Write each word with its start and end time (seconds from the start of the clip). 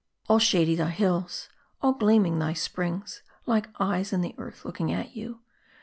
All 0.27 0.39
shady 0.39 0.73
thy 0.73 0.89
hills; 0.89 1.47
all 1.79 1.93
gleaming 1.93 2.39
thy 2.39 2.53
springs, 2.53 3.21
Like 3.45 3.69
eyes 3.79 4.11
in 4.11 4.21
the 4.21 4.33
earth 4.39 4.65
looking 4.65 4.91
at 4.91 5.15
you. 5.15 5.41